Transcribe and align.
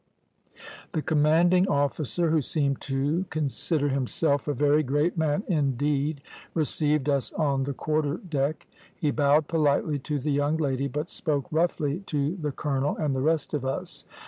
"The 0.93 1.03
commanding 1.03 1.67
officer, 1.67 2.31
who 2.31 2.41
seemed 2.41 2.81
to 2.81 3.25
consider 3.29 3.89
himself 3.89 4.47
a 4.47 4.53
very 4.55 4.81
great 4.81 5.15
man 5.15 5.43
indeed, 5.47 6.23
received 6.55 7.07
us 7.07 7.31
on 7.33 7.65
the 7.65 7.73
quarter 7.75 8.17
deck. 8.17 8.65
He 8.97 9.11
bowed 9.11 9.47
politely 9.47 9.99
to 9.99 10.17
the 10.17 10.31
young 10.31 10.57
lady, 10.57 10.87
but 10.87 11.11
spoke 11.11 11.45
roughly 11.51 11.99
to 12.07 12.35
the 12.35 12.51
colonel 12.51 12.97
and 12.97 13.15
the 13.15 13.21
rest 13.21 13.53
of 13.53 13.63
us. 13.63 14.03